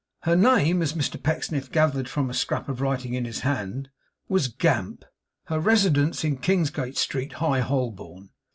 [0.21, 3.91] Her name, as Mr Pecksniff gathered from a scrap of writing in his hand,
[4.27, 5.05] was Gamp;
[5.45, 8.31] her residence in Kingsgate Street, High Holborn.